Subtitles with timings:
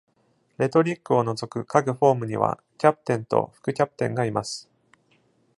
[0.57, 4.67] レトリックを除く各フォームには、キャプテンと副キャプテンがいます。